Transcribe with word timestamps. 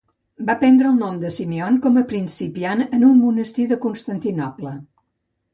Va 0.45 0.53
prendre 0.61 0.87
el 0.91 0.95
nom 1.01 1.19
de 1.23 1.31
Simeon 1.35 1.77
com 1.83 2.01
a 2.01 2.03
principiant 2.13 2.81
en 2.99 3.05
un 3.11 3.21
monestir 3.21 3.69
de 3.73 3.81
Constantinoble. 3.87 4.77